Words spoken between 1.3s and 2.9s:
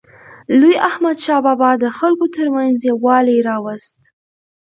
بابا د خلکو ترمنځ